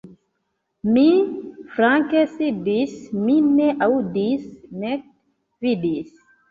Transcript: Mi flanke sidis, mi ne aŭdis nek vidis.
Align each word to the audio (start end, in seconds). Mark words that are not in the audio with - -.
Mi 0.95 1.03
flanke 1.75 2.25
sidis, 2.33 2.97
mi 3.27 3.39
ne 3.53 3.71
aŭdis 3.91 4.53
nek 4.87 5.09
vidis. 5.69 6.15